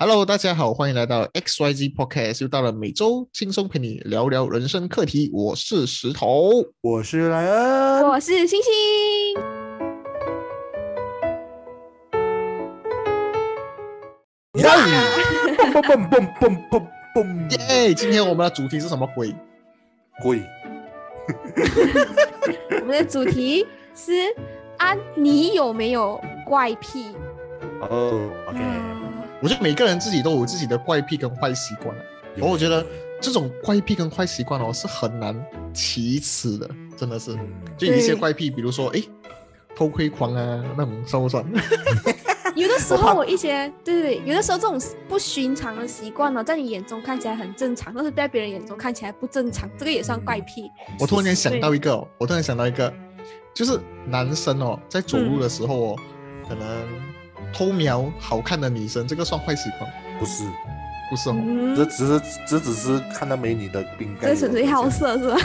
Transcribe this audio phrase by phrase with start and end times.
[0.00, 5.28] Hello，大家好，欢迎来到 XYZ Podcast，又到了每周轻松陪你聊聊人生课题。
[5.34, 8.72] 我是石头，我是莱恩，我是星星。
[14.54, 14.68] 耶！
[15.56, 17.92] 蹦蹦蹦蹦蹦蹦耶！
[17.92, 19.34] 今天我们的主题是什么鬼？
[20.22, 20.40] 鬼。
[22.80, 24.12] 我们的主题是
[24.78, 27.06] 啊，你有没有怪癖？
[27.80, 28.97] 哦，OK。
[29.40, 31.94] 我觉得每个人自己都有自己的怪癖跟坏习惯
[32.34, 32.84] 然后我觉得
[33.20, 35.34] 这种怪癖跟坏习惯哦是很难
[35.72, 37.36] 启齿的，真的是。
[37.76, 39.02] 就一些怪癖，比如说哎，
[39.74, 41.44] 偷窥狂啊，那种算不算？
[42.54, 50.70] 有的时候我一些对对，有的时候这种不寻常的习惯呢，在你眼中看起来很正常，但是在别人眼中看起来不正常，这个也算怪癖。
[51.00, 52.92] 我突然间想到一个，我突然想到一个，
[53.52, 55.96] 就是男生哦，在走路的时候哦，
[56.48, 57.07] 可能。
[57.52, 59.90] 偷瞄好看的女生，这个算坏习惯？
[60.18, 60.44] 不是，
[61.10, 61.36] 不是哦，
[61.76, 64.30] 这只是这只是看到美女的饼干。
[64.30, 65.36] 这纯粹好色是吧？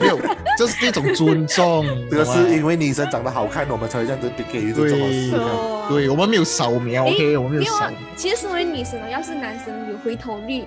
[0.00, 0.18] 没有，
[0.56, 1.86] 这是一种尊重。
[2.10, 5.40] 这个是因为女生长得好看，我们才会这样子给予这种视看。
[5.88, 7.90] 对，我们没有扫描，OK，我们没有扫。
[8.16, 10.64] 其实身为女生呢，要是男生有回头率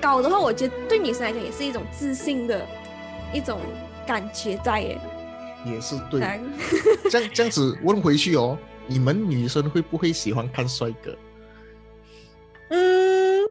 [0.00, 2.64] 高的话，我觉得对女生来讲也是一种自信的
[3.32, 3.58] 一种
[4.06, 4.98] 感觉在耶。
[5.64, 6.20] 也是对。
[7.10, 8.56] 这样这样子问回去哦。
[8.88, 11.14] 你们女生会不会喜欢看帅哥？
[12.70, 13.42] 嗯，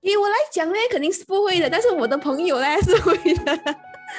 [0.00, 1.68] 以我来讲呢，肯定是不会的。
[1.68, 3.58] 但是我的朋友呢是会的。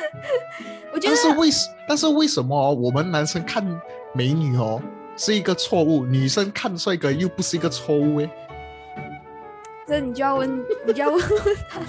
[0.93, 1.67] 我觉得，但是为什？
[1.87, 3.65] 但是为什么我们男生看
[4.13, 4.81] 美女哦
[5.17, 8.19] 是一个错误，女生看帅哥又不是一个错误？
[8.19, 8.29] 诶，
[9.87, 11.81] 这你就要问，你就要问问他。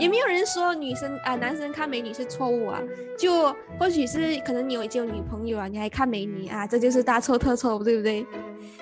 [0.00, 2.80] 也没有人说女生啊，男生看美女是错误啊。
[3.18, 8.26] 就或许是可能你有已经有女朋友啊，你还看美女啊，这就是大错特错，对不对？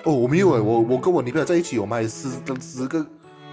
[0.05, 2.29] 哦，我没有哎，我我跟我女朋友在一起，我们还十
[2.61, 3.05] 十个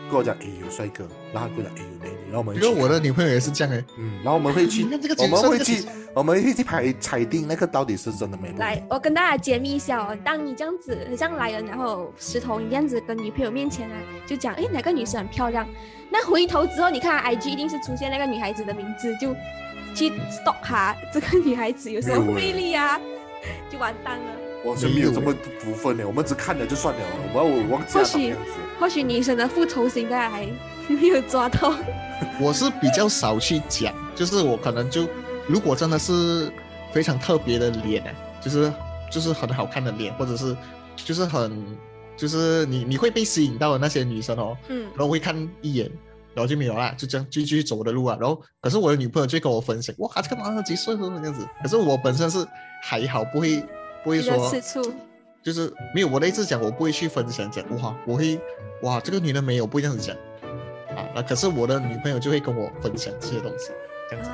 [0.08, 4.84] 跟我讲，哎有帅哥，然后跟我讲，哎有美，后我们因为我的女朋友也是这样哎，嗯，然后我们会去，
[5.18, 5.84] 我们会去，
[6.14, 8.58] 我们会去排裁定那个到底是真的美女。
[8.58, 13.96] 来，我跟大家揭秘一下哦，当你这样子像来人，然后石头你这样子跟女朋友面前啊，
[14.26, 15.66] 就讲，哎哪个女生很漂亮。
[16.10, 19.34] 那回头之后，你看 IG 一定是出现那个女孩子的名字，就
[19.94, 23.00] 去 stalk 她这个女孩子有什么魅力啊，
[23.70, 24.24] 就完蛋了。
[24.64, 27.00] 完全没有这么部分呢，我们只看了就算了，
[27.32, 28.02] 我我忘记了。
[28.02, 28.34] 或许
[28.80, 30.44] 或许女生的复仇心大家还
[31.00, 31.74] 没有抓到。
[32.40, 35.08] 我是比较少去讲，就是我可能就
[35.46, 36.50] 如果真的是
[36.92, 38.72] 非常特别的脸，就是
[39.10, 40.56] 就是很好看的脸，或者是
[40.96, 41.76] 就是很。
[42.16, 45.86] 就是你你会被吸引到的那些女生哦，嗯，然后会看一眼，
[46.32, 48.16] 然后就没有啦，就这样继续走我的路啊。
[48.18, 51.46] 然后可是我的女朋友就跟我分享，哇，这个男生几岁了这样子。
[51.62, 52.42] 可是我本身是
[52.82, 53.62] 还好，不会
[54.02, 54.50] 不会说，
[55.42, 58.40] 就是没有我的意思讲，我不会去分享讲，哇，我会
[58.80, 60.16] 哇，这个女的没有不会这样子讲
[60.96, 61.06] 啊。
[61.14, 63.70] 那可是我的女朋友就会跟我分享这些东西，
[64.10, 64.30] 这样子。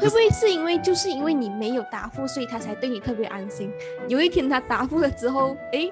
[0.00, 3.70] 会不会是因为就是因为你没有答复，所以他才对你特别安心？
[4.08, 5.90] 有一天他答复了之后，哎。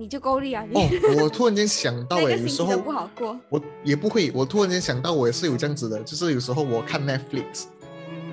[0.00, 0.64] 你就够力啊！
[0.74, 0.88] 哦，
[1.20, 4.30] 我突然间想到，哎，有时候不好过，我也不会。
[4.32, 7.64] 我突然间想到，我也是有这样子的，就是有时候我看 Netflix，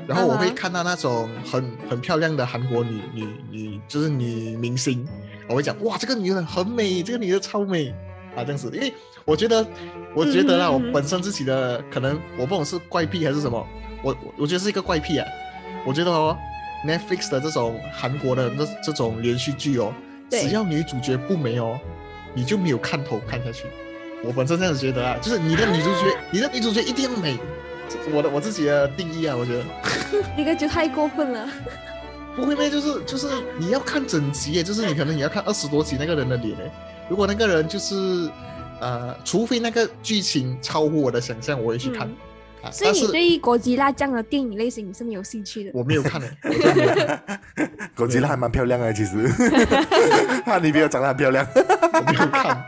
[0.05, 5.07] 然后我会看到那种很很漂亮的韩国女女女，就是女明星，
[5.49, 7.91] 我会讲哇，这个女的很美，这个女的超美
[8.35, 8.69] 啊，这样子。
[8.73, 9.65] 因为我觉得，
[10.13, 13.65] 我觉得啦，我本身自己的可能我不懂是怪癖还是什么，
[14.03, 15.27] 我我觉得是一个怪癖啊。
[15.85, 16.35] 我觉得哦
[16.85, 19.93] ，Netflix 的这种韩国的这这种连续剧哦。
[20.31, 21.79] 只要女主角不美哦，
[22.33, 23.65] 你就没有看头看下去。
[24.23, 27.37] 我本身这样子觉得啊，就是你的女主角， 你的女主角一定要美。
[28.11, 29.63] 我的我自己的定义啊，我觉得
[30.35, 31.47] 那个就太过分了。
[32.35, 32.69] 不会咩？
[32.69, 33.29] 就是就是
[33.59, 36.57] 你要看整集，就是你可能你要看二十多集那个人的脸。
[37.09, 38.29] 如果那个人就是
[38.79, 42.09] 呃，除非那个剧情超乎我的想象，我会去看。
[42.71, 45.71] 所以你对国吉拉这样的电影类型你是没有兴趣的？
[45.71, 47.29] 我没有看的。
[47.93, 49.29] 哥吉拉还蛮漂亮的，其实。
[50.43, 51.47] 他女朋友长得很漂亮。
[51.53, 52.65] 我没有看。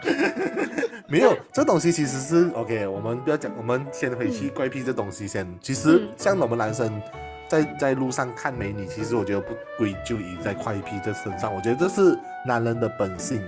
[1.08, 2.86] 没有，这东西其实是 OK。
[2.86, 5.48] 我们不要讲，我们先回去怪癖这东西先。
[5.62, 7.02] 其实像我们男生
[7.48, 11.52] 在在路上看美女，其实我觉得不归咎于在怪癖这身上。
[11.52, 12.16] 我觉得这是
[12.46, 13.42] 男人的本性。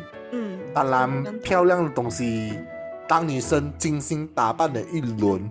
[0.84, 0.92] 嗯。
[0.92, 2.54] 当然，漂亮的东西，
[3.08, 5.50] 当女生精心打扮了一轮。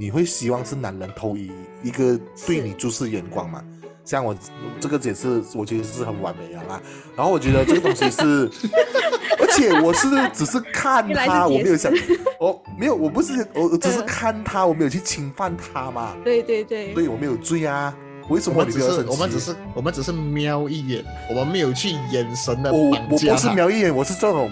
[0.00, 1.50] 你会希望是男人投以
[1.82, 2.16] 一个
[2.46, 3.60] 对你注视眼光吗？
[4.04, 4.32] 像我
[4.78, 6.80] 这个解释，我觉得是很完美的啦。
[7.16, 8.48] 然后我觉得这个东西是，
[9.40, 11.92] 而且我是只是看他，我没有想，
[12.38, 16.16] 我没有，我不是，我只是看他，我没有去侵犯他嘛。
[16.22, 17.92] 对对对，所以我没有追啊。
[18.28, 24.50] 为什么你只是我们只是我们只是瞄一眼，我们没有去眼神的我我不是瞄一眼，我是这种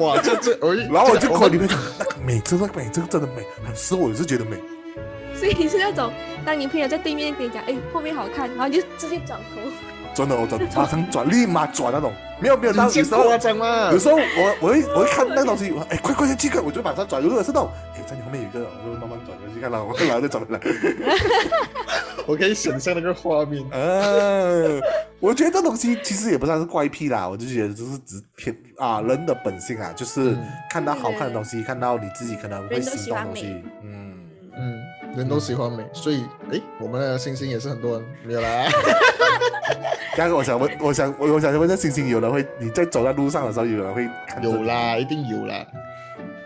[0.00, 4.56] 哇，这这，哎 然后我就这个夸里面讲那个美，真的美，这个真的美，很是我也是觉得美。
[5.34, 6.12] 所以你是那种，
[6.44, 9.60] 当你朋友在对面跟你讲，哎，后面好看，然后你就直接转头。
[10.14, 13.98] 真的，我转马上转，立马转那种，没有没有，有时候夸张吗有？
[13.98, 17.20] 时候我我会我会看那个东西，我哎快快点去看，我就马上转。
[17.20, 20.60] 如果是那种哎在你后面有一个，我就慢慢转过去看，然后然后再转回来。
[22.26, 23.64] 我可以想象那个画面。
[23.70, 24.80] 嗯，
[25.20, 34.14] 我觉得这东西其实也不算是怪癖啦，我就觉得就是只偏啊人的本性啊，就是嗯看到好看的东西，看到你自己可能会心喜欢美动的东西，嗯，
[34.56, 34.82] 嗯，
[35.16, 38.66] 人都喜欢美，所以哎，我们的星星也是很多人没有啦。
[40.16, 44.08] 刚刚我想问，我想我我想问，这星星有人会你在走在路上的时候，有人会
[44.40, 45.66] 有啦，一定有啦，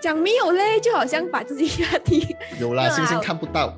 [0.01, 2.35] 讲没有嘞，就好像把自己压低。
[2.59, 3.77] 有啦星星看不到，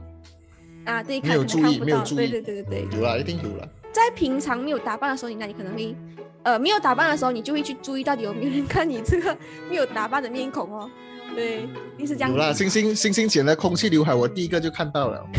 [0.84, 3.66] 啊，对，没有注看看不到，意没有注意对对对对对，有啦，一定有啦。
[3.92, 5.94] 在平常没有打扮的时候，你那你可能会，
[6.42, 9.36] 呃，没有打扮的时候，你就会去注意到底有没有人看你这个
[9.68, 10.90] 没有打扮的面孔哦。
[11.34, 15.26] 对，你是这样有啦，星星星星剪了空气刘海，我第一个就看到了。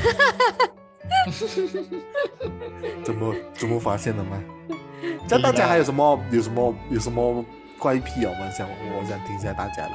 [3.03, 4.41] 怎么怎么发现的吗？
[5.27, 7.43] 这大家还有什么有什么有什么
[7.77, 8.31] 怪癖哦？
[8.33, 9.91] 我们想我想听一下大家的。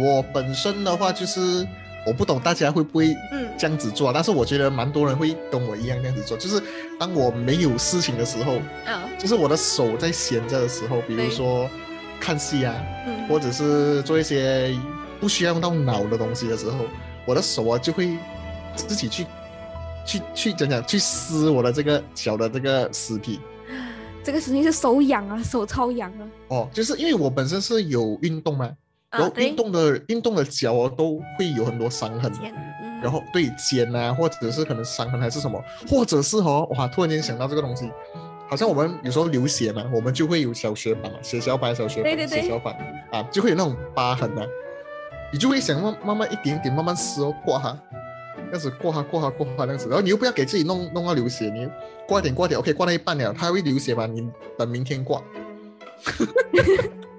[0.00, 1.66] 我本身的话就是，
[2.06, 6.60] 我不懂大家会不会嗯这样子做，但是我觉得蛮多人会跟我一样这样子做，就是
[6.98, 8.56] 当我没有事情的时候，
[8.86, 11.68] 啊，就是我的手在闲着的时候，比如说
[12.20, 12.74] 看戏啊，
[13.06, 14.76] 嗯，或者是做一些
[15.20, 16.86] 不需要用到脑的东西的时候，
[17.24, 18.16] 我的手啊就会
[18.74, 19.26] 自己去
[20.04, 23.38] 去去怎讲去撕我的这个小的这个尸体。
[24.24, 26.22] 这个事情是手痒啊，手超痒啊。
[26.48, 28.70] 哦，就是因为我本身是有运动嘛，
[29.12, 37.90] 然啊，后运，动的运动的脚哦都会有很多伤痕，嗯，然后对肩啊，或者是可能伤痕还是什么，或者是哦，哇，突然间想到这个东西，
[38.48, 42.74] 好像我们有时候流血嘛，我们就会有小血板嘛，血小板、小血板、血小板
[43.12, 44.46] 啊，就会有那种疤痕啊，
[45.30, 47.78] 你就会想慢慢慢一点一点慢慢撕哦，刮它，
[48.46, 51.68] 这样子刮哈刮哈刮哈这样子，然后你又不要给自己弄弄到流血，你
[52.08, 54.26] 刮一点刮一点，OK，刮到一半了，它会流血嘛，你
[54.56, 55.22] 等明天刮。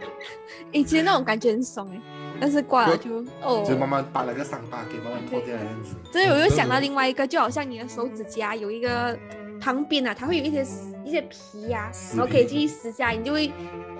[0.73, 2.01] 诶，其实那种感觉很爽哎，
[2.39, 5.95] 但是挂了就哦，就慢慢把那个伤疤给慢慢脱掉，这样子。
[6.11, 9.17] 所以我又想到另外一个，就好像你的手指甲有一个
[9.61, 10.65] 旁边啊，它会有一些
[11.05, 13.51] 一些皮呀、撕然后可以继续撕下来，你就会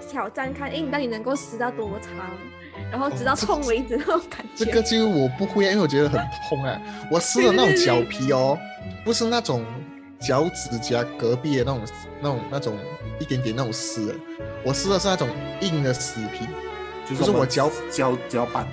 [0.09, 2.11] 挑战看，哎，你到底能够撕到多长，
[2.91, 4.65] 然后直到痛为止那种感觉。
[4.65, 6.81] 这个就我不会啊，因为我觉得很痛啊。
[7.11, 8.57] 我撕的那种脚皮哦，
[9.05, 9.63] 不是那种
[10.19, 11.81] 脚趾甲隔壁的那种、
[12.21, 12.77] 那种、那种
[13.19, 14.15] 一点点那种撕的，
[14.65, 15.29] 我撕的是那种
[15.61, 16.45] 硬的死皮，
[17.09, 18.67] 就是我脚脚脚板。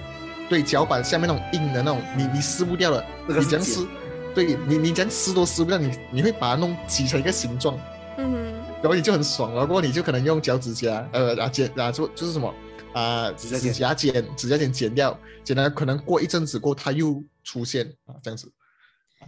[0.49, 3.87] 对脚板下面那种硬的那种，你你撕不掉的，那个你这样撕，
[4.35, 7.79] 对你你这样撕都撕不掉，你你会把它弄挤成一个形状，
[8.19, 12.53] 嗯然后你就很爽，然后过后你就可能用脚趾甲，呃啊剪啊就就是什么
[12.95, 13.73] 啊指甲剪。
[13.73, 18.51] 指甲剪指甲剪剪掉，剪了可能过一阵子过它又出现啊这样子，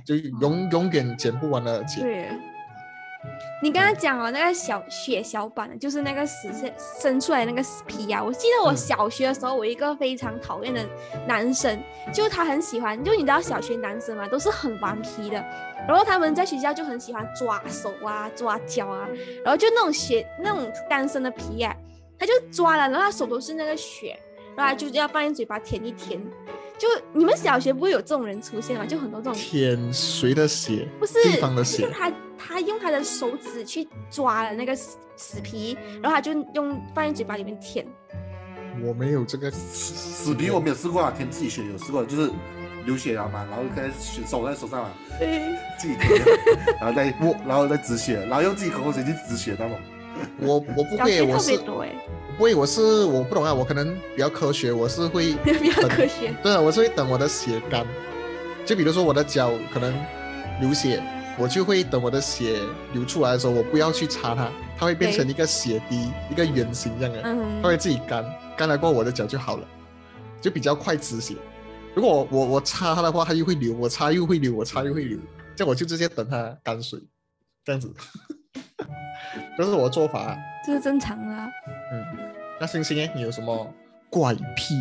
[0.05, 2.01] 就永永远剪不完的剪。
[2.03, 2.29] 对。
[3.63, 8.77] 你刚刚讲哦，那个小血小板，就是那个死生生出来的那个死皮呀、我记得我嗯。
[8.77, 10.85] 小学的时候，我一个非常讨厌的
[11.27, 11.81] 男生，
[12.13, 15.37] 就他很喜欢，就你知道小学男生嘛，都是很顽皮的，
[15.87, 19.09] 然后他们在学校就很喜欢抓手啊、抓脚啊，
[19.45, 21.77] 然后就那种血那种干生的皮呀、
[22.19, 24.19] 他就抓了，然后他手都是那个血，
[24.57, 26.21] 然后他就要放进嘴巴舔一舔。
[26.79, 28.85] 就你们小学不会有这种人出现吗？
[28.85, 30.89] 就很多这种舔谁的血？
[30.99, 37.87] 不是对方的血就是他他用他的手指去抓了那个死死皮，然后他就用放在嘴巴里面舔。
[38.83, 42.31] 我没有这个死皮我没有试过啊，舔自己血有试过，就是
[42.85, 46.21] 流血了嘛，然后跟血手在手上嘛，对，自己舔，
[46.81, 49.79] 然后再我然后再止血，然后用自己口口水去止血那种。
[50.41, 51.79] 我我不会，我是不
[52.43, 56.35] 会，我是我不懂啊，我可能比较科学，我是会 比较科学。
[56.43, 57.87] 对啊，我是会等我的血干，
[58.65, 59.95] 就比如说我的脚可能
[60.61, 61.03] 流血，
[61.39, 62.61] 我就会等我的血
[62.93, 68.25] 流出来的时候，我不要去擦它，它会变成一个血滴，一个圆形这样的，它嗯，会自己干，
[68.57, 69.69] 干了过后我的脚就好了，
[70.41, 71.35] 就比较快止血。
[71.95, 75.19] 如果我我我擦它的话，它又会流，我擦又会流，我擦又会流，
[75.55, 76.99] 这样我就直接等它干水，
[77.65, 77.93] 这样子，
[79.57, 81.49] 这是我的做法啊、这是正常的啊。
[81.93, 82.05] 嗯，
[82.61, 83.69] 那星星哎，你有什么
[84.11, 84.75] 怪癖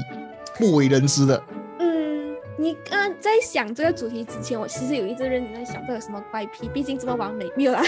[0.57, 1.41] 不为人知的？
[1.79, 7.81] 嗯，你刚刚在想这个主题之前，我其实有一直认真在想这有什么怪癖，毕竟这么完美，没有啦。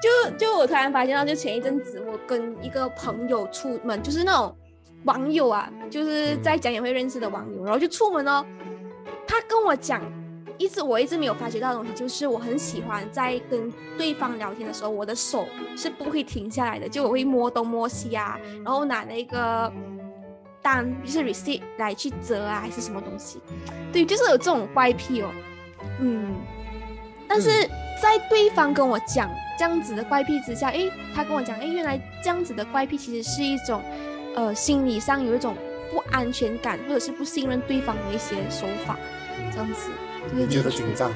[0.00, 4.56] 就就我突然发现到，就前一阵子我跟一个朋友出门，就是那种
[5.04, 8.44] 网友啊，就是在讲演会认识的网友，然后就出门哦，
[9.26, 10.00] 他跟我讲，
[10.58, 15.46] 一直我一直没有发觉到的东西，就是我很喜欢在跟对方聊天的时候，我的手
[15.76, 19.72] 是不会停下来的，就我会摸东摸西啊，然后拿那个
[20.60, 23.38] 单就是 receipt 来去折啊，还是什么东西，
[23.92, 25.30] 对，就是有这种怪癖哦，
[26.00, 26.34] 嗯，
[27.28, 27.48] 但是
[28.02, 33.80] 在对方跟我讲这样子的怪癖之下，诶，他跟我讲，诶，原来这样子的怪癖其实是一种，
[34.34, 35.56] 呃，心理上有一种
[35.92, 38.96] 不安全感或者是不信任对方的一些手法，
[39.52, 39.90] 这样子。
[40.32, 41.10] 你觉得紧张？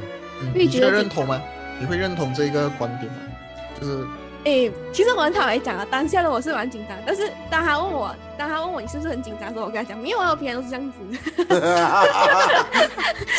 [0.54, 1.40] 你觉得认同吗？
[1.78, 3.19] 你会认同这个观点吗？
[3.81, 4.04] 就是，
[4.45, 10.99] 哎，其实我很坦白讲啊，当下的我是蛮紧张，但是当他问我，当他问我你是不是很紧张的时候，我跟他讲没有啊，我平常都是这样子。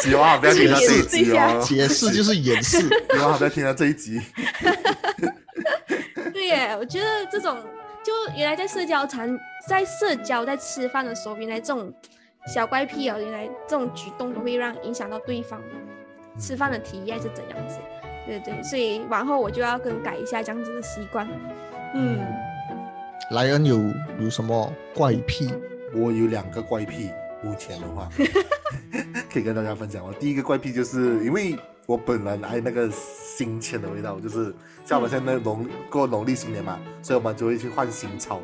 [0.02, 4.22] 希望不要听到这一集哦，解释就是掩饰，希望不要听到这一集。
[6.34, 7.58] 对耶，我觉得这种
[8.04, 9.28] 就原来在社交场，
[9.68, 11.94] 在社交在吃饭的时候，原来这种。
[12.48, 15.62] 小怪癖哦，原来这种举动都会让影响到对方
[16.40, 17.80] 吃饭的体验是怎样子？
[18.26, 21.28] 对对，所以往后我就要更改一下这样子的习惯。
[21.94, 22.26] 嗯，
[23.32, 23.78] 莱恩有
[24.20, 25.54] 有什么怪癖？
[25.94, 27.10] 我有两个怪癖，
[27.44, 28.10] 目前的话
[29.32, 30.04] 可以跟大家分享。
[30.06, 34.54] 我第一个怪癖就是因为我本人爱那个新签的味道，就是
[34.86, 38.40] 像我们现在农过农历新年嘛，所以我们就会去换新钞，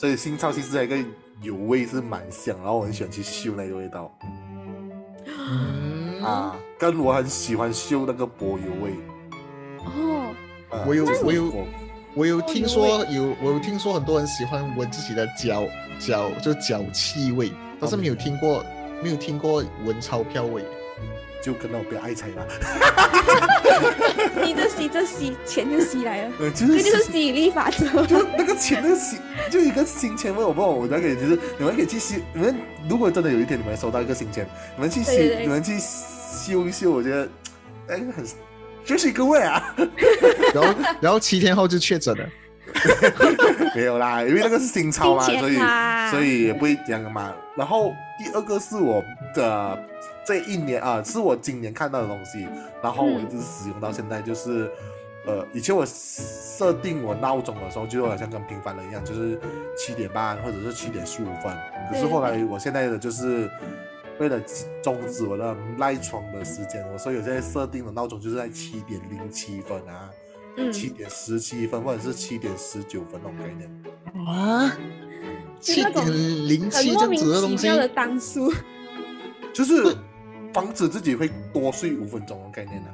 [0.00, 0.96] 所以新钞其实一个。
[1.42, 4.14] 油味是蛮像，然后我很喜欢去嗅那个味道。
[6.22, 8.92] 啊，跟我很喜欢嗅那个柏油味。
[9.78, 10.34] 哦，
[10.86, 11.66] 我有我有
[12.14, 15.66] 我有听说有我有听说很多人喜欢闻自己的脚
[15.98, 18.62] 脚就脚气味，但是没有听过
[19.02, 20.62] 没有听过闻钞票味。
[21.42, 22.44] 就可能我比较爱财吧，
[24.42, 28.04] 你这吸这吸钱就吸来了， 这就是吸引力法则。
[28.04, 29.16] 就那个钱的吸，
[29.50, 32.54] 就一个新钱味，我不知道我那个就是你们可以去吸，你们
[32.88, 37.26] 如果真的有一天你们收到一个新钱，你们去吸，你们去修一修，我觉得
[37.88, 38.22] 哎很
[38.84, 39.74] 就是一个味啊。
[40.52, 42.28] 然后然后七天后就确诊了，
[43.74, 45.58] 没有啦，因为那个是新钞嘛，所以
[46.10, 47.32] 所以也不会这样嘛。
[47.56, 49.02] 然后第二个是我
[49.34, 49.86] 的。
[50.30, 52.46] 这一年啊，是我今年看到的东西，
[52.80, 54.22] 然后我一直使用到现在。
[54.22, 54.70] 就是，
[55.26, 59.40] 呃，以前我设定我闹钟的时候，就好像跟平凡人一样，就是
[59.76, 61.52] 七点半或者是七点十五分。
[61.90, 63.50] 可是后来我现在的就是
[64.20, 64.40] 为了
[64.80, 70.08] 终止我的赖床的时间，我所以我现在设定的闹钟就是在七点零七分啊，
[70.72, 73.68] 七点十七分或者是七点十九分那种概念。
[74.24, 74.78] 啊，
[75.58, 77.66] 七点零七这样子的东西。
[77.66, 78.54] 的当数，
[79.52, 79.96] 就是。
[80.52, 82.88] 防止自己会多睡五分钟的概念呢？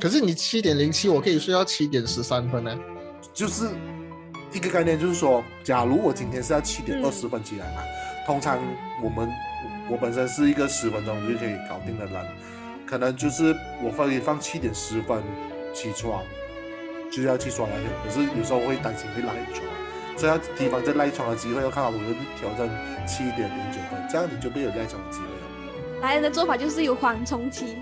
[0.00, 2.78] 可是你七点零七，我可以睡到七点十三分呢。
[3.32, 3.68] 就是
[4.52, 7.82] 一个概念，就是说，假如我今天是要七点二十分起来嘛，
[8.26, 8.58] 通常
[9.02, 9.28] 我们
[9.90, 12.26] 我本身是一个十分钟就可以搞定的人，
[12.86, 15.22] 可能就是我可以放七点十分
[15.72, 16.22] 起床，
[17.10, 17.84] 就要去刷牙去。
[18.04, 19.64] 可是有时候会担心会赖床，
[20.16, 22.68] 所以要提防这赖床的机会，要看到我们挑战
[23.06, 25.35] 七点零九分，这样你就没有赖床的机会。
[26.00, 27.76] 来人的做法就是有缓冲期，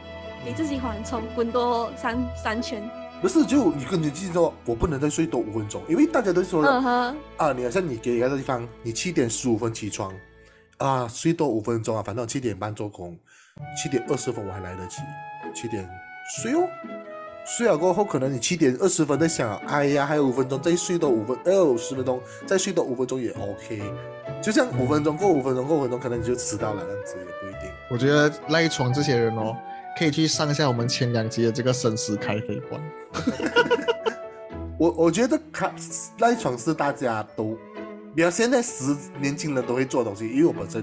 [0.45, 2.83] 给自己缓冲，滚多三三圈。
[3.21, 10.13] 不是，就你跟你自己说，我不能再睡多五分钟，因为大家都说了啊，你好像你给一个地方，你七点十五分起床
[10.77, 13.17] 啊，睡多五分钟啊，反正七点半做工，
[13.81, 14.99] 七点二十分我还来得及，
[15.55, 15.89] 七点
[16.43, 16.69] 睡哦，
[17.45, 23.83] 睡了过后，可能你七点二十分在想，哎呀，还有五分钟，再睡多五分，呃，十分钟，再睡多五分钟也 OK。
[24.43, 27.71] 就像五分钟过五分钟过五分钟，可能你就迟到了，这样子也不一定。
[27.91, 29.55] 我觉得赖床这些人哦，
[29.99, 32.81] 可以去上一下我们前两集的这个生死开飞馆。
[34.79, 35.73] 我我觉得开
[36.19, 37.57] 赖床是大家都，
[38.15, 40.83] 比如现在十年轻人都会做的东西，因为我本身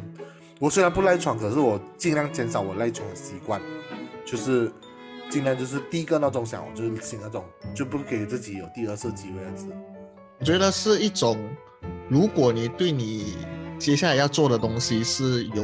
[0.59, 3.59] 我虽然不赖床，可是我尽量减少我赖床的习惯，
[4.23, 4.71] 就是
[5.31, 9.65] 尽量就是第一个闹钟响，我就是醒那种，就不给自己有第二次机会这样子。
[10.37, 11.37] 我觉得是一种。
[12.09, 13.37] 如果你对你
[13.79, 15.63] 接下来要做的东西是有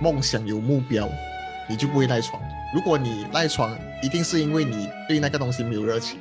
[0.00, 1.08] 梦想、有目标，
[1.68, 2.42] 你就不会赖床。
[2.74, 6.18] 如果你赖床，一定是因为你对那个东西没有热情。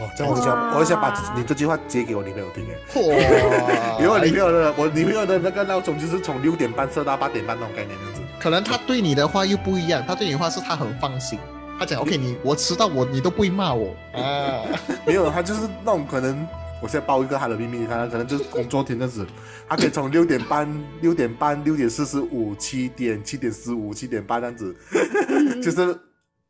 [0.00, 2.74] 哦，这样我想，我想把你这句话接给我女朋友听哎。
[4.00, 8.20] 因为我女朋友的，我女朋友的那个闹钟就是从六点半设到八点半那种概念，这样子。
[8.40, 11.38] 可能他对你的话又不一样，他对你的话是他很放心，
[11.80, 14.62] 他讲 OK，你我迟到我你都不会骂我啊。
[15.06, 16.46] 没有，他就是那种可能。
[16.82, 19.26] 我现在报一个他的秘密，他，可能就是工作天这样子，
[19.68, 20.66] 他可以从六点半、
[21.02, 24.74] 六点半、六点四十五、七点、七点十五、七点半这样子，
[25.62, 25.94] 就是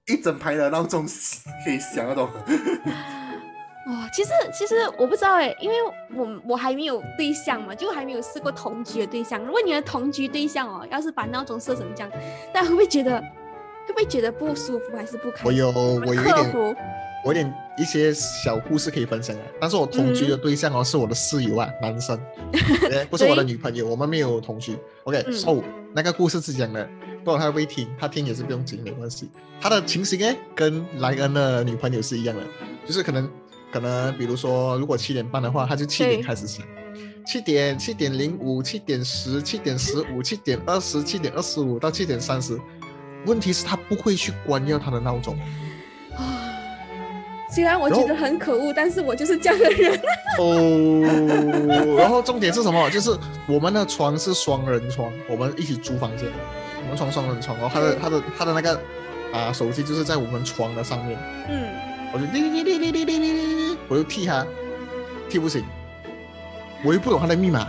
[0.07, 1.05] 一整排的闹钟
[1.65, 2.29] 可以响那种。
[3.87, 5.75] 哦，其实其实我不知道哎，因为
[6.15, 9.43] 我我还没有对象嘛，就还没有试过同居的对象。
[9.45, 12.11] 如果你的同居对象哦，要是把闹钟设成这样，
[12.55, 13.21] 大家会不会觉得？
[13.91, 15.47] 会会不会觉得不舒服还是不开心？
[15.47, 16.55] 我有我有一点
[17.23, 22.19] 我有点一些小故事可以分享啊，但是我同居的对象哦、是我的室友啊，男生，
[22.91, 24.79] 哎不是我的女朋友，我们没有同居。
[25.05, 26.89] OK，嗯 so 那个故事是讲的，
[27.25, 29.29] 不知道他会不会听，他听也是不用紧，没关系。
[29.61, 32.43] 他的情形哎，跟莱恩的女朋友是一样的，
[32.87, 33.29] 就是可能
[33.73, 36.65] 可能比如说，如果七点半的话，他就七点对开始响，
[37.27, 42.59] 七点、七点零五、七点十、七点十五、七点二十、七点二十五到七点三十。
[43.27, 45.37] 问题是他不会去关掉他的闹钟。
[47.53, 50.01] 虽然我觉得很可恶，但是我就是这样的人。
[50.39, 52.89] 哦，然后重点是什么？
[52.91, 53.11] 就是
[53.49, 56.29] 我们的床是双人床，我们一起租房间，
[56.83, 58.81] 我们床双人床，然后他的他的他的那个
[59.33, 61.19] 啊手机就是在我们床的上面。
[61.49, 61.67] 嗯，
[62.15, 64.47] 我就滴滴滴滴滴滴滴滴，我就踢他，
[65.29, 65.65] 踢不醒，
[66.85, 67.69] 我又不懂他的密码，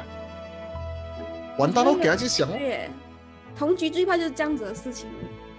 [1.58, 2.48] 完蛋了，给他去想。
[2.50, 2.88] 对，
[3.58, 5.08] 同居最怕就是这样子的事情。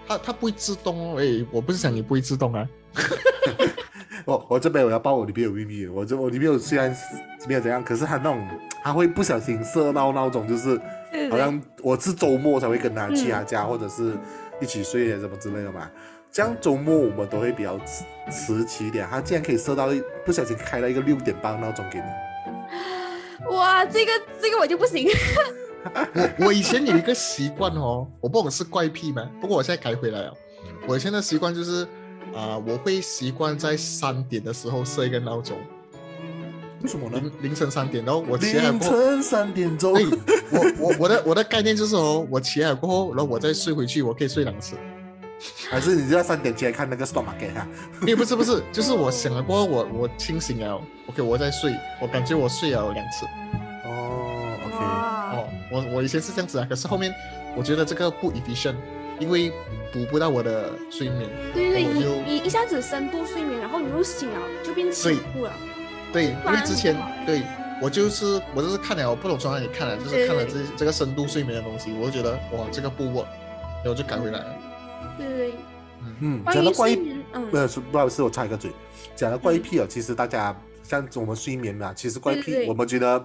[0.07, 2.69] 他他不会自动哦，哎，我不是想你不会自动啊，
[4.25, 7.03] 我我这边我要报我女朋友秘密，我这我女朋友虽然是
[7.49, 8.47] 没有怎样，可是她那种
[8.83, 10.81] 她会不小心设到闹钟，就是
[11.31, 14.17] 好像我是周末才会跟她去嗯她家，或者是
[14.61, 15.91] 一起睡什么之类的嘛。
[16.31, 23.55] 这样周末我们都会比较迟迟起一点，她竟然可以设到一不小心开了一个六点半闹钟给你。
[23.55, 25.09] 哇，这个这个我就不行。
[26.15, 29.29] 我 我以前有一个习惯哦，我不懂是怪癖吗？
[29.41, 30.35] 不过我现在改回来了。
[30.87, 31.85] 我以前的习惯就是，
[32.35, 35.57] 啊、我会习惯在三点的时候设一个闹钟，
[36.83, 37.21] 为什么呢？
[37.21, 40.05] 凌凌晨三点，然后我起来凌，晨三点钟，对，
[40.51, 44.77] 我我我的我的概念就是哦，我起来过后，然后我再睡回去，我可以睡两次。
[45.69, 47.67] 还是你就要三点起来看那个 stock market 啊？
[48.07, 53.27] 诶， 不是不是，就是我醒了过后，我我清醒了，OK，我再睡，我感觉我睡了两次。
[55.73, 57.13] 我我以前是这样子啊，可是后面
[57.57, 58.75] 我觉得这个不 efficient，
[59.19, 59.51] 因为
[59.93, 61.29] 补不到我的睡眠。
[61.55, 65.53] 对对，你你一下子深度睡眠，然后你又醒了，就变起步了。
[66.13, 67.43] 对，因为之前对
[67.81, 73.27] 我就是我就是看了，我不懂从哪里看了，就是看了这这个深度睡眠的东西，我就觉得哇这个不 work，
[73.83, 74.55] 然后就改回来了。
[75.17, 75.55] 对对对，
[76.21, 78.71] 嗯，关于讲到怪异睡眠，嗯，呃，是不好意思，我插一个嘴，
[79.17, 82.69] 讲到怪癖啊，其实大家像我们睡眠嘛，其实怪癖，对对对。
[82.69, 83.25] 我们觉得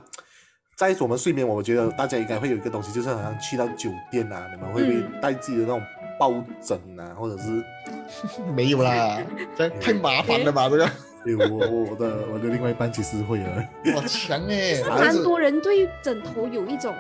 [0.78, 5.82] 在我们睡眠，我们觉得大家应该会有一个东西，就是好像去到酒店啊，你们会不会嗯带自己的那种
[6.20, 7.64] 抱枕啊，或者是，
[8.54, 9.18] 没有啦，
[9.58, 10.70] 这太麻烦了吧？
[10.70, 10.88] 这个
[11.26, 16.94] 有，我我我的我的另外一半其实会的，好强哎， 是蛮多人对枕头有一种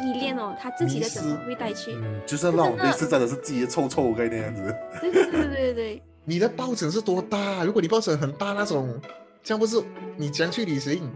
[0.00, 1.92] 依恋哦，他自己的枕头会带去。
[1.92, 7.64] 嗯，就是那种类似真的是自己的臭臭概念样子，对对对对对对，你的抱枕是多大？
[7.64, 8.96] 如果你抱枕很大那种，
[9.42, 9.82] 这样不是
[10.16, 11.10] 你将去旅行？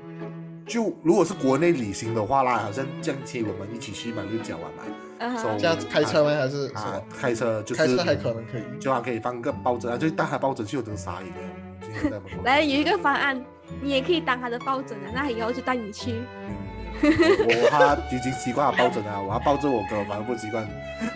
[0.69, 6.31] 就如果是国内旅行的话啦，好像这样期我们一起去嘛，就讲完嘛，这样开车吗？
[6.31, 8.63] 还是什啊么？，开车就是开车还可能可以。
[8.79, 12.21] 就还可以放个抱枕啊，就带他抱枕去，我真的傻眼了。
[12.45, 13.43] 来有一个方案，
[13.81, 16.13] 你也可以当他的抱枕啊，那以后就带你去。
[16.13, 16.55] 嗯
[17.01, 17.05] 我
[17.47, 20.69] 我他已经习惯了抱枕了，我要抱着我哥，反而不习惯。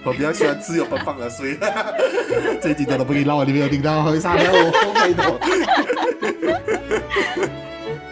[0.05, 1.59] 我比较喜欢自由奔放的睡。
[2.63, 5.25] 这一集真的不可以让我女朋友听到，会杀掉我后悔的。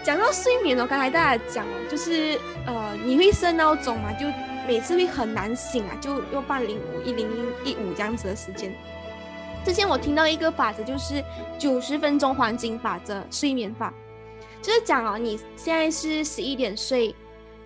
[0.03, 4.13] 讲到睡眠哦，刚才大家讲哦，就是呃，你会设闹钟嘛？
[4.15, 4.27] 就
[4.67, 7.29] 每次会很难醒啊，就要半零五、一零
[7.65, 8.75] 一五这样子的时间。
[9.65, 11.23] 之前我听到一个法则，就是
[11.59, 13.93] 九十分钟黄金法则，睡眠法，
[14.63, 17.15] 就是讲哦，你现在是十一点睡，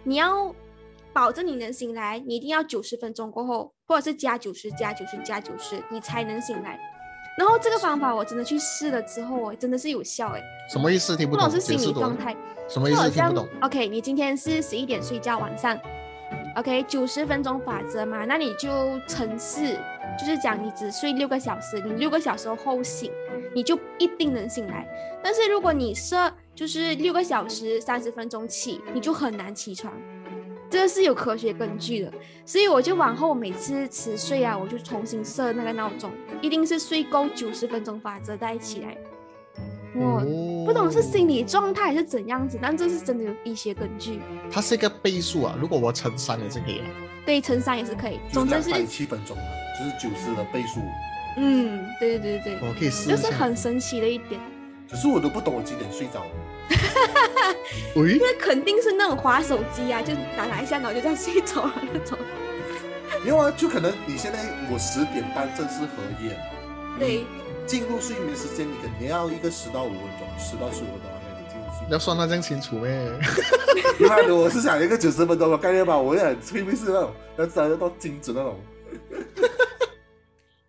[0.02, 0.52] 你要
[1.12, 6.80] 保证你能醒来，你一定要九十分钟过后，或者是加九十、加九十、加九十，你才能醒来。
[7.36, 10.42] 然后这个方法我真的去试了之后，我，真的是有效哎。
[10.70, 11.16] 什么意思？
[11.16, 11.46] 听不懂。
[11.46, 12.34] 不懂是心理状态。
[12.68, 13.10] 什么意思？
[13.10, 13.48] 听不懂。
[13.62, 15.78] OK，你今天是十一点睡觉，晚上
[16.56, 18.68] OK 九十分钟法则嘛，那你就
[19.08, 19.76] 乘四，
[20.18, 23.10] 就是讲你只睡六个小时，你六个小时后醒，
[23.52, 24.86] 你就一定能醒来。
[25.22, 29.92] 但是如果你设就是六个小时三十分钟起，你就很难起床。
[30.74, 32.12] 这个是有科学根据的，
[32.44, 36.10] 所以我就往后每次迟睡啊，我就重新设那个闹钟，
[36.42, 38.96] 一定是睡够九十分钟法则再起来。
[39.94, 44.18] 我哦不懂是心理状态还是怎样子，但这是真的有医学根据。
[44.50, 46.84] 它是一个倍数啊，如果我乘三也是可以的。
[47.24, 48.18] 对，乘三也是可以。
[48.32, 49.44] 总之是，百七分钟嘛，
[49.78, 50.80] 就是九十的倍数。
[51.36, 53.32] 嗯，对对对对我可以试对，这是。
[53.32, 54.40] 很神奇的一点。
[54.90, 56.24] 可是我都不懂我几点睡着。
[57.96, 62.18] 喂，那肯定是那种滑手机啊，就打打一下，然后就这样睡着了那种。
[63.22, 64.38] 没有啊，就可能你现在
[64.70, 66.38] 我十点半正式合眼，
[66.98, 67.24] 对，
[67.66, 71.86] 进入睡眠时间你肯定要一个十到五分钟，十到十五分钟才能进入睡。
[71.90, 73.10] 要算到这样清楚咩？
[73.98, 78.56] 另外，我是想一个九十分钟的概念吧，我也会不会是那种要知道要到精准那种？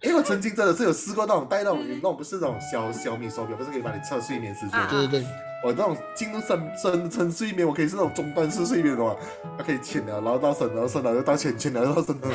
[0.06, 4.80] 因为我曾经真的是有试过那种戴那种那种不是那种小小米手表，不是可以帮你测睡眠时间。
[4.80, 5.28] 啊对对对，
[5.64, 9.16] 我那种进入深深深睡眠，我可以是那种中断式睡眠的嘛，
[9.58, 12.28] 它可以浅了，然后到深，然后深了又到浅，浅了又到深了，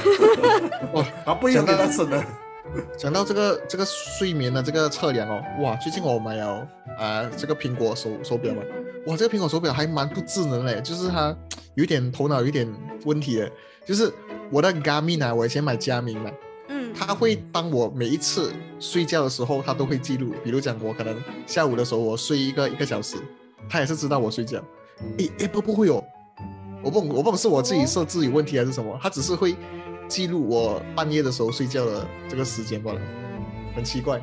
[0.94, 2.24] 哇，然后不一样给到深了。
[2.96, 6.66] 讲到这个这个睡眠的这个测量哦，哇，最近我买了
[6.98, 8.62] 啊、这个苹果手手表嘛，
[9.06, 11.36] 哇，这个苹果手表还蛮不智能嘞，就是它
[11.74, 12.68] 有点头脑有点
[13.04, 13.50] 问题的，
[13.86, 14.12] 就是
[14.50, 16.30] 我的 Garmin 啊，我以前买佳明嘛，
[16.90, 23.16] 嗯，它会当我每一次睡觉的时候，他都会记录，比如讲我可能下午的时候我睡一个一个小时，
[23.68, 24.62] 他也是知道我睡觉，
[25.18, 26.02] 诶诶不不会哦，
[26.82, 29.54] 我不我不懂是我自己设置有问题还是什么，他只是会
[30.08, 33.00] 记录我半夜的时候睡觉的这个时间罢了，
[33.74, 34.20] 很奇怪，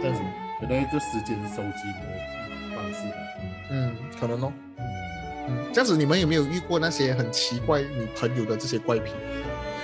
[0.00, 0.20] 这样子，
[0.62, 3.00] 原来这时间收集你的方式。
[3.70, 4.52] 嗯，可能哦，
[5.48, 9.10] 嗯，这样子你们有没有遇过那些很奇怪你朋友的这些怪癖？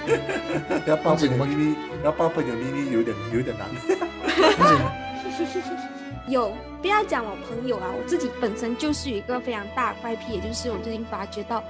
[0.87, 3.69] 要报朋友秘密，要报朋友秘密有点有点难。
[6.29, 11.63] 有，不要讲我朋友啊，我自己本身就是一个非常大怪癖，也就是我最近发觉到，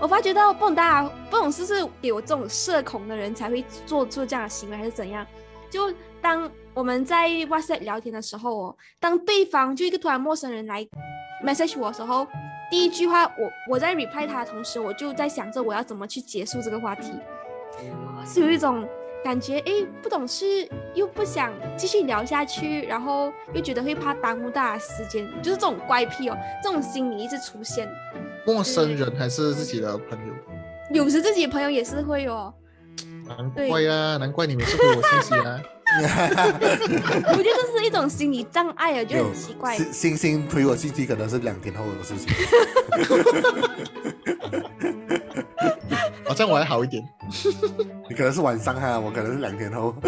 [0.00, 5.24] 我发觉到不懂大家不懂是不是给我这种社恐的人才会做出这样的行为，还是怎样？
[5.70, 10.84] 就当我们在 WhatsApp 聊天的时候哦，当对方就一个突然陌生人来
[11.44, 12.26] message 我的时候，
[12.68, 17.12] 第一句话我我在 reply 他的同时，我就在想着我要怎么去结束这个话题，
[18.26, 18.86] 是有一种
[19.24, 27.88] 感觉，哎，不懂事又不想继续聊下去，然后又觉得会怕耽误大家时间，就是这种怪癖哦，这种心理一直出现。
[28.46, 30.34] 陌生人还是自己的朋友？
[30.92, 32.52] 有时自己朋友也是会哦，
[33.28, 35.60] 难怪啊，难怪你每次回我信息啊。
[35.92, 39.76] 我觉得这是一种心理障碍啊，就很奇怪。
[39.76, 42.32] 星星星推我信息可能是两天后的事情。
[46.40, 47.06] 好像我还好一点。
[48.08, 49.94] 你可能是晚上哈，我可能是两天后。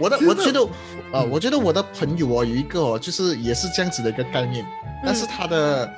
[0.00, 0.66] 我的我觉得，
[1.12, 4.66] 呃，我觉得我的朋友哦，有一个哦，就是也是这样子的一个概念，
[5.04, 5.88] 但是他的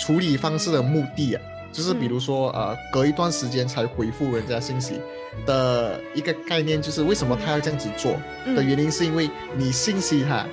[0.00, 5.00] 处理方式的目的啊，就是比如说呃，隔一段时间才回复人家信息
[5.46, 10.44] 的一个概念，就是为什么他要这样子做的原因，是因为你信息他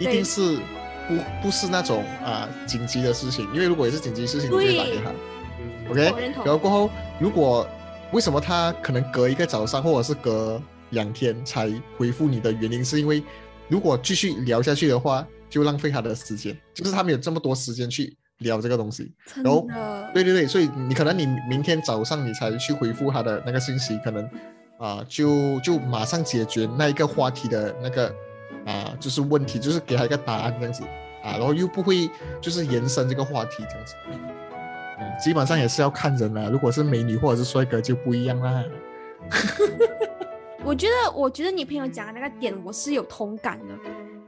[0.00, 0.58] 一定是
[1.06, 5.12] 不不是那种啊、紧急的事情，因为如果也是紧急事情，你就会打给他。
[5.90, 7.66] OK，然后过后，如果
[8.12, 13.22] 为什么他可能隔一个早上或者是隔两天才回复你的原因，是因为
[13.68, 19.12] 如果继续聊下去的话，就浪费他的时间，就是他没有这么多时间去聊这个东西。
[19.26, 24.28] 真然后的，对对对，所以你可能你明天早上你才去回复他的那个信息，可能
[24.78, 28.12] 啊、就就马上解决那一个话题的那个
[28.66, 30.82] 啊、就是问题，就是给他一个答案这样子
[31.22, 33.94] 啊，然后又不会就是延伸这个话题这样子。
[35.02, 38.64] 嗯，基本上也是要看人啦，如果是美女或者是帅哥就不一样啦。
[40.64, 43.74] 我觉得，我觉得你朋友讲的那个点，我是有同感的，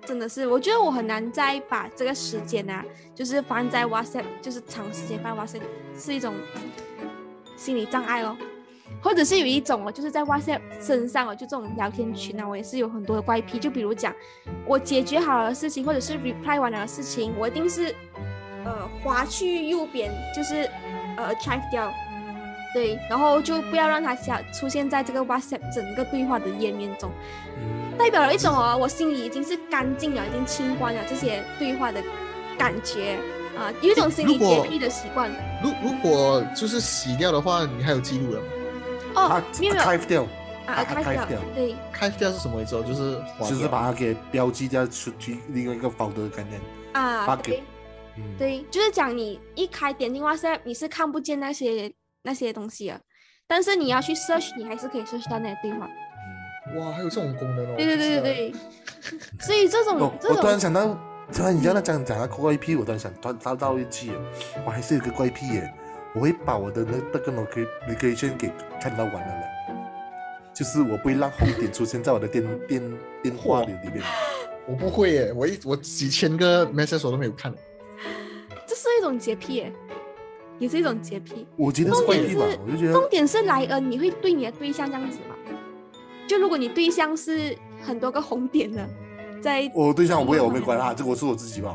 [0.04, 2.84] 真的是，我觉得我很难再把这个时间啊，
[3.14, 5.62] 就是放在 WhatsApp，就是长时间放 WhatsApp，
[5.96, 6.34] 是一种
[7.56, 8.36] 心理障碍哦。
[9.00, 13.58] 或者是有一种哦，就是在 WhatsApp 身上哦，就这种聊天群啊，我也是有很多的怪癖。
[13.58, 14.14] 就比如讲，
[14.66, 17.94] 我解决好了的事情，或者是 reply 完了的事情，我一定是
[18.64, 20.68] 呃滑去右边，就是
[21.16, 21.92] 呃 drive 掉，
[22.72, 27.10] 对，然后就不要让它下出现在这个 WhatsApp 整个对话的页面中，
[27.98, 32.02] 代表了一种哦，我心里已经是干净了，已经清关了这些对话的
[32.58, 33.18] 感觉
[33.56, 35.30] 啊、有一种心理洁癖的习惯。
[35.62, 38.46] 如如果就是洗掉的话，你还有记录了吗？
[39.14, 39.74] 哦啊，没有。
[39.74, 40.22] 没有 archive 掉，
[40.66, 41.76] 啊啊开掉对。
[41.92, 42.82] 开掉是什么意思哦？
[42.82, 46.60] 就是划就是把它给标记掉出去另外一个 folder 的概念。
[46.94, 47.62] 啊把给对
[48.16, 53.00] 嗯，对，就是讲你一开点进 WhatsApp，你是看不见那些那些东西的，
[53.46, 55.88] 但是你要去 search，你还是可以 search 到那些对话。
[56.76, 57.74] 哇，还有这种功能哦。
[57.76, 58.52] 对对对对对，
[59.40, 60.98] 所以这种我这我突然想到，
[61.32, 64.12] 突然你这样讲讲到怪癖，我突然想到到到一句，
[64.64, 65.74] 我还是有个怪癖耶，
[66.14, 68.50] 我会把我的那那个 notification notification 给
[68.80, 69.74] 看到完了嘞，
[70.54, 74.02] 就是我不会让红点出现在我的电电电话里里面。
[74.66, 77.54] 我不会耶，我一我几千个 message 我都没有看。
[78.84, 79.72] 这是一种洁癖耶，
[80.58, 81.46] 也是一种洁癖。
[81.56, 85.34] 我觉得是怪癖吧，我就觉得重点是莱恩，你会对你的对象这样子吗？
[86.26, 88.86] 就如果你对象是很多个红点的，
[89.40, 91.74] 在我对象我不会，我没关啊，这个我是我自己吧。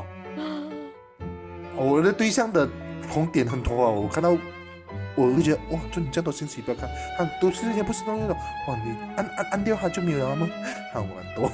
[1.74, 2.68] 我的对象的
[3.08, 4.30] 红点很多啊，我看到
[5.16, 8.36] 我会觉得哇，就你这样多信息不要看，很多事情不是那种
[8.68, 10.48] 哇，你按按按掉它就没有了吗？
[10.92, 11.50] 看我很多，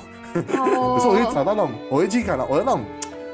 [0.62, 2.85] 哦可是我会找到那种，我会去看了我的那种，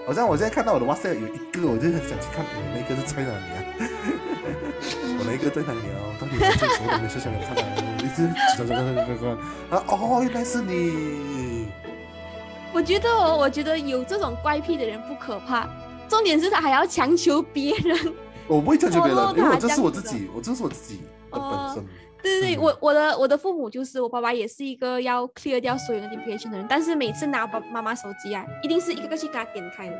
[0.06, 3.62] 好像我现在看到我的 WhatsApp 有一个，我就很想去看，我那个是在哪里啊？
[5.18, 5.98] 我那个在哪里啊？
[6.20, 7.62] 到底是最熟的，没事想看到，
[8.02, 9.28] 一直走走走走走走
[9.70, 9.84] 啊！
[9.86, 11.68] 哦，原来是你。
[12.72, 15.68] 我觉得哦，我觉得有这种怪癖的人不可怕，
[16.08, 18.12] 重点是他还要强求别人。
[18.48, 21.84] 我不会强求别人，哦因为我这是我自己，我这是我自己的本身。
[22.22, 29.96] 对对我我的我的父母就是我爸爸也是一个要 clear 掉所有 notification 的人，但是每次拿我爸妈妈手机啊，一定是一个个去给他点开的。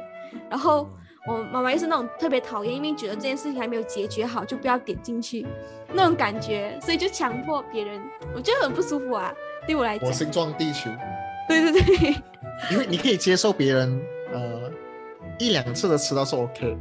[0.48, 0.88] 然后
[1.28, 5.46] 我妈妈又是那种特别讨厌，因为觉得这件事情还没有解决好，就不要点进去
[5.92, 8.00] 那种感觉，所以就强迫别人，
[8.34, 9.32] 我觉得很不舒服啊。
[9.66, 10.90] 对我来讲我，星撞地球，
[11.48, 12.14] 对对对，
[12.72, 14.00] 因为你可以接受别人
[14.32, 14.70] 呃
[15.38, 16.76] 一两次的迟到是 OK，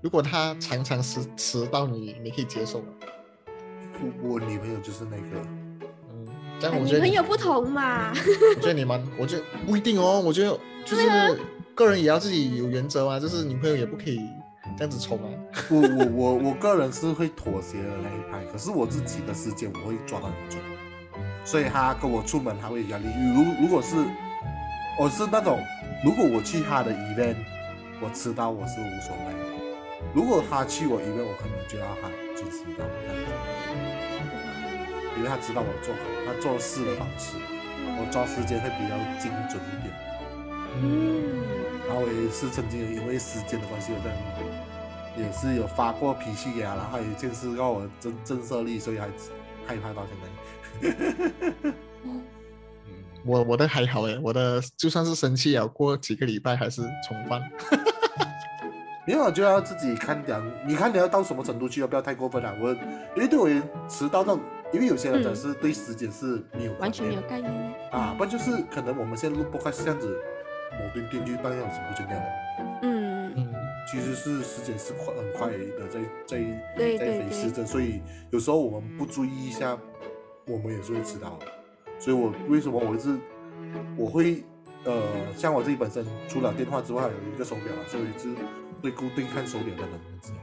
[0.00, 2.86] 如果他常常迟迟到你，你可以接受吗？
[4.02, 5.40] 我我女朋友就是那个，
[6.10, 6.26] 嗯，
[6.58, 8.12] 这样啊我觉得你女朋友不同嘛。
[8.56, 10.20] 我觉得你们，我觉得不一定哦。
[10.20, 11.06] 我觉得就是
[11.74, 14.20] 个人也要自己有原则嘛，就是女朋友也不可以
[14.76, 15.28] 这样子冲啊。
[15.70, 20.60] 我我我我个人是会妥协的那一派，可是我自己的时间我会抓得很准，
[21.44, 23.04] 所以他跟我出门他会有压力。
[23.34, 23.96] 如如果是
[24.98, 25.58] 我是那种，
[26.04, 27.36] 如果我去他的 event，
[28.00, 29.32] 我迟到我是无所谓；
[30.14, 32.84] 如果他去我 event，我可能就要喊准时到
[35.22, 35.94] 因为他知道我做
[36.26, 37.36] 他做事的方式，
[37.96, 39.94] 我抓时间会比较精准一点。
[40.82, 41.46] 嗯，
[41.86, 44.10] 然后我也是曾经有因为时间的关系，我在
[45.16, 49.06] 也是有发过脾气给他，然后还有一件事让我震震慑力，所以还
[49.64, 50.26] 害怕到现在。
[52.02, 52.24] 嗯，
[53.24, 57.40] 我我的还好诶，我的就算是生气了，过几个礼拜还是重犯。
[59.06, 62.54] 没有就要自己看点，你看你要到什么程度去，要不要太过分啊？
[62.60, 62.70] 我
[63.16, 63.48] 因为对我
[63.88, 64.38] 迟到到，
[64.72, 67.52] 因为有些人真的是对时间是没有完全没有概概念。
[67.52, 70.16] 念啊，不然就是可能我们现在录播开是这样子，
[70.72, 72.24] 某顿电就半个小时不见掉了。
[72.82, 73.54] 嗯，嗯，
[73.90, 76.38] 其实是时间是快很快的，在在
[76.78, 79.76] 在飞逝着，所以有时候我们不注意一下，
[80.46, 81.46] 我们也是会迟到的。
[81.98, 83.18] 所以我为什么我一直
[83.96, 84.44] 我会
[84.84, 85.02] 呃，
[85.36, 90.38] 像我自己本身除了电话之外，有一个手表啊，所以我会固定看手表的人，你知道？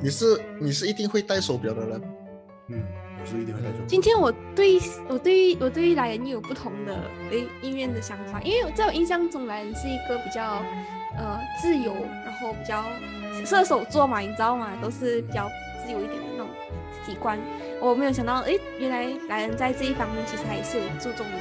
[0.00, 2.02] 你是你是一定会戴手表的人，
[2.68, 2.82] 嗯，
[3.20, 3.84] 我是一定会戴手表。
[3.86, 10.62] 今天我对我对于我对于莱恩有不同的诶意愿的想法，因为在我印象中，莱恩是一个比较
[11.18, 11.92] 呃自由，
[12.24, 12.82] 然后比较
[13.44, 14.70] 射手座嘛，你知道吗？
[14.80, 15.50] 都是比较
[15.84, 16.48] 自由一点的那种
[17.04, 17.38] 习惯。
[17.78, 21.36] 我没有想到，诶，原来莱恩在这一方面其实还是有注重的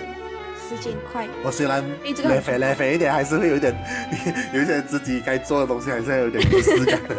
[0.76, 1.28] 时间快。
[1.44, 1.84] 我虽然
[2.24, 3.76] 来肥来肥一点，还是会有一点
[4.54, 7.16] 有一些自己该做的东西，还是要有点仪式感的。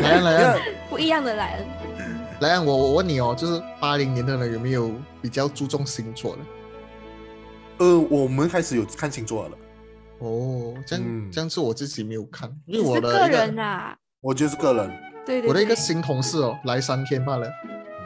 [0.00, 0.56] 来啊来啊
[0.88, 1.66] 不一样的莱恩，
[2.40, 2.62] 来啊！
[2.62, 6.42] 我我问你哦，就是八零年的人有没有比较注重星座的？
[7.78, 9.56] 呃，我们开始有看星座了。
[10.18, 14.88] 哦，这样、嗯这样是我自己没有看，因为我的一个人啊，我就是个人，
[15.26, 17.46] 对对对我的一个新同事哦，来三天罢了。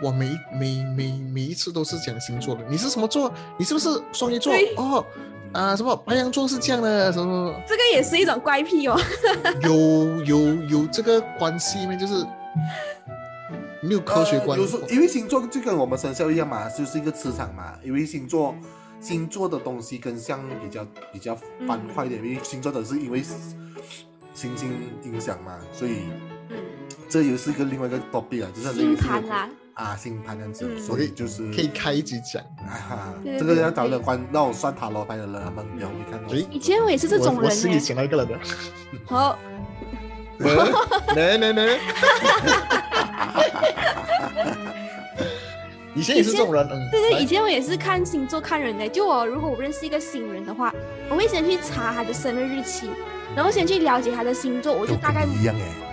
[0.02, 3.32] 我每每每每一次都是讲星座的，你是什么座？
[3.58, 4.52] 你是不是双鱼座？
[4.76, 5.04] 哦，
[5.52, 8.98] 啊，什么白羊座是这样的，什么什 么这个也是一种怪癖哦。
[9.62, 11.94] 有有有这个关系吗？
[11.96, 12.24] 就是
[13.82, 14.64] 没有科学关呃。
[14.64, 17.74] 有时因为星座就跟我们生肖一样嘛，就是一个磁场嘛。
[17.82, 18.54] 因为星座
[19.00, 21.36] 星座的东西跟像比较比较
[21.66, 23.22] 欢快一点，因为星座的是因为
[24.34, 26.02] 星星影响嘛，所以
[26.50, 26.56] 嗯，
[27.08, 29.48] 这又是一个另外一个 topic 啊，就是星盘啦，
[29.80, 32.42] 啊星盘这样子，嗯所以就是可以开一集讲。
[32.66, 36.28] 啊，对这个要找人关那种算塔罗牌的人，他们比较会看到。
[36.34, 37.54] 诶以前我也是这种我我人呢。
[37.54, 38.38] 心里想到一个人的，
[39.06, 39.38] 好，
[41.16, 41.78] 来来来，
[45.96, 48.86] 以前也是这种人，嗯，对对，以前我也是看星座看人的。
[48.86, 50.74] 就我如果我认识一个新人的话，
[51.08, 52.90] 我会先去查他的生日日期，
[53.34, 55.26] 然后先去了解他的星座，我就大概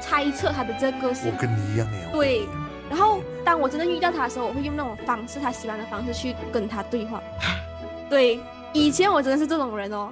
[0.02, 1.32] 猜测他的这个我。
[1.39, 2.10] 跟你一样哎。
[2.12, 2.45] 对
[2.89, 7.21] 然后当我真的遇到他的时候，我会用那种方式，他喜欢的方式去跟他对话。
[8.10, 8.39] 对，
[8.73, 10.10] 以前我真的是这种人哦。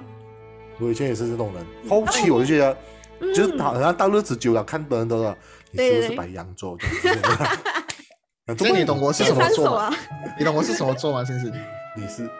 [0.78, 2.76] 我以前也是这种人，后期我就觉得。
[3.18, 5.34] 嗯，就是好像到日子久了，看的人都说
[5.70, 6.76] 你是不是白羊座？
[7.02, 9.84] 这样子这样你懂我是什么座吗？
[9.84, 9.94] 啊！
[10.38, 11.24] 你懂我是什么座吗？
[11.24, 11.50] 星星，
[11.96, 12.30] 你是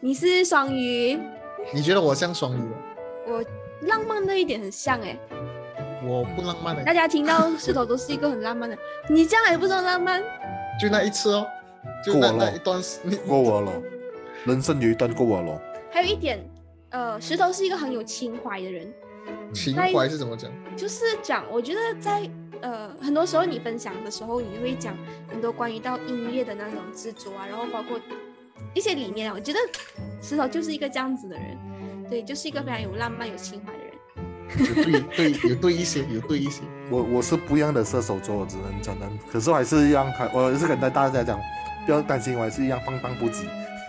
[0.00, 1.16] 你是双鱼，
[1.72, 2.76] 你觉得我像双鱼吗？
[3.28, 3.44] 我
[3.82, 5.16] 浪漫那一点很像哎。
[6.06, 8.76] 我不浪漫的大，家听到石头都是一个很浪漫的，
[9.08, 10.22] 你这样还不算浪漫？
[10.80, 11.46] 就那一次哦，
[12.04, 13.72] 就那过了那一段时，你过我了，
[14.44, 15.60] 人生有一段过我了。
[15.90, 16.38] 还有一点，
[16.90, 18.92] 呃，石头是一个很有情怀的人，
[19.52, 20.50] 情怀是怎么讲？
[20.76, 22.28] 就是讲，我觉得在
[22.60, 24.96] 呃很多时候你分享的时候，你会讲
[25.28, 27.98] 很多关于到音乐的那种执着啊，然后包括
[28.74, 29.34] 一些理念啊。
[29.36, 29.58] 我觉得
[30.20, 31.56] 石头就是一个这样子的人，
[32.10, 33.83] 对，就是一个非常有浪漫、有情怀的人。
[34.58, 36.62] 有对对有 对一些，有对一些。
[36.90, 41.40] 我我是不一样的射手座，我只能讲的，可是我还是一样，我还是跟大家讲，
[41.86, 43.44] 不要担心，我还是一样放荡不羁。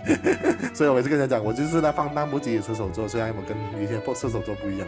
[0.74, 4.88] 所以我也是跟人家讲，我就是那放荡不羁的射手座，虽然我跟一些射手座不一样。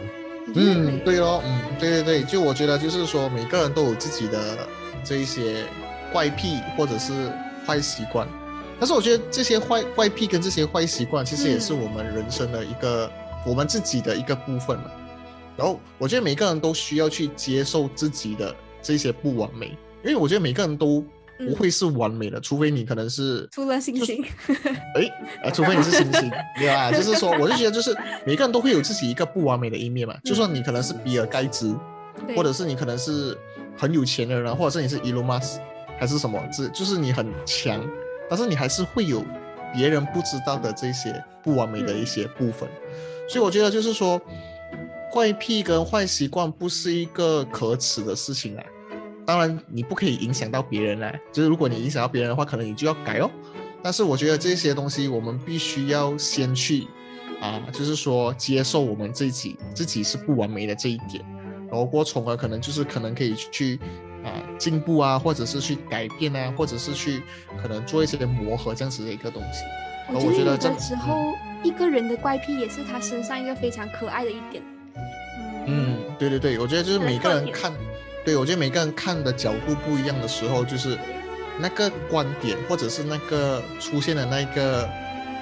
[0.54, 4.66] 嗯，对咯，嗯，对对对，就我觉得就是说，每个人都有自己的
[5.04, 5.64] 这一些
[6.12, 7.30] 怪癖或者是
[7.66, 8.26] 坏习惯，
[8.78, 13.10] 但是我觉得这些坏怪癖跟这些坏习惯，其实也是我们人生的一个
[13.44, 14.84] 我们自己的一个部分嘛。
[15.58, 21.04] 然后我觉得每个人都需要去接受自己的这些不完美，因为我觉得每个人都。
[21.40, 24.24] 不会是完美的，除非你可能是除了星星，
[24.96, 25.08] 哎，
[25.44, 26.90] 啊，除非你是星星，对吧？
[26.90, 30.16] 就是说，我就觉得，就是每个人都会有自己一个不完美的一面嘛。
[30.24, 31.72] 就算你可能是比尔盖茨，
[32.34, 33.38] 或者是你可能是
[33.76, 35.60] 很有钱的人，或者是你是 Elon Musk，
[35.96, 37.88] 还是什么，这就是你很强，
[38.28, 39.24] 但是你还是会有
[39.72, 42.68] 别人不知道的这些不完美的一些部分。
[43.28, 44.20] 所以我觉得，就是说，
[45.12, 48.64] 怪癖跟坏习惯不是一个可耻的事情啊。
[49.26, 51.20] 当然，你不可以影响到别人嘞。
[51.32, 53.30] 就是如果你影响到别人的话，可能你就要改哦。
[53.82, 56.86] 但是我觉得这些东西，我们必须要先去
[57.40, 61.24] 啊，就是说接受我们自己自己是不完美的这一点，
[61.70, 63.78] 然后过从而可能就是可能可以去
[64.24, 67.22] 啊进步啊，或者是去改变啊，或者是去
[67.60, 69.62] 可能做一些磨合这样子的一个东西。
[70.10, 71.14] 我觉得有的时候
[71.62, 74.62] 一个人的怪癖也是他身上一个非常可爱的一点。
[75.68, 77.72] 嗯，对对对，我觉得就是每个人看。
[78.24, 80.98] 对，我觉得每个人看的角度不一样的时候，就是
[81.58, 84.88] 那个观点或者是那个出现的那个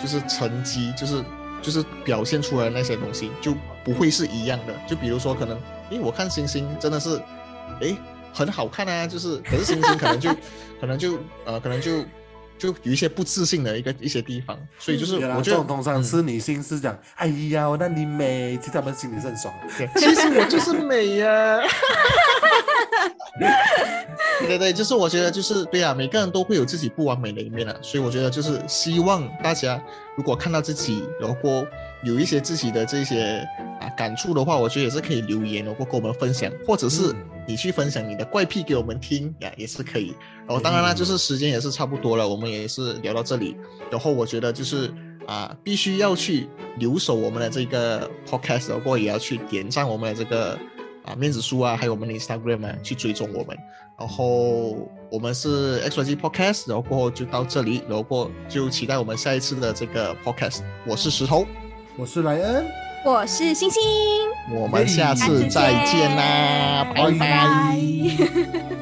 [0.00, 1.24] 就是成绩，就是
[1.62, 4.74] 就是表现出来的那些东西就不会是一样的。
[4.86, 5.56] 就比如说，可能
[5.90, 7.20] 诶，我看星星真的是
[7.80, 7.96] 诶
[8.32, 10.30] 很好看啊，就是可是星星可能就
[10.80, 12.04] 可能就呃可能就。
[12.58, 19.52] 就有一些不自信的一个一些地方，所以就是我觉得通常是女性是讲，哎呀，我那你美，其实他们心里是很爽。
[19.96, 21.60] 其实我就是美 呀。
[24.38, 29.82] 对对对，就是我觉得就是对啊，每个人都会有自己不完美的一面啊，所以我觉得就是希望大家
[30.16, 31.66] 如果看到自己如果
[32.06, 33.46] 有一些自己的这些
[33.80, 37.12] 啊感触的话，我觉得也是可以留言，然后跟我们分享，或者是
[37.46, 40.14] 你去分享你的怪癖给我们听呀，也是可以。
[40.46, 43.56] 然后当然啦，就是时间也是差不多了，我们也是聊到这里。
[43.90, 44.92] 然后我觉得就是
[45.26, 50.58] 啊，必须要去留守我们的这个 podcast，然后也要去点赞我们的这个。
[51.06, 53.56] 啊，面子书啊，还有我们的 Instagram 啊，去追踪我们。
[53.96, 60.62] 然后我们是 XYZ Podcast，然后过后就到这里，然后过就期待我们下一次的这个 Podcast。
[60.84, 61.46] 我是石头，
[61.98, 62.66] 我是莱恩，
[63.04, 63.82] 我是星星，
[64.50, 68.75] 我们下次再见啦，拜拜。